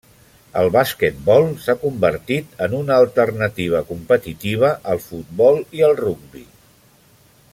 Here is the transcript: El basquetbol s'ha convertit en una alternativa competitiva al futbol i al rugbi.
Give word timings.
El 0.59 0.69
basquetbol 0.75 1.43
s'ha 1.65 1.75
convertit 1.83 2.55
en 2.67 2.73
una 2.79 2.97
alternativa 3.03 3.83
competitiva 3.91 4.73
al 4.95 5.05
futbol 5.07 5.63
i 5.81 5.85
al 5.91 5.97
rugbi. 6.05 6.45